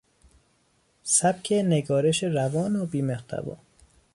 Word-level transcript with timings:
سبک 1.03 1.51
نگارش 1.65 2.23
روان 2.23 2.75
و 2.75 2.85
بیمحتوا 2.85 3.57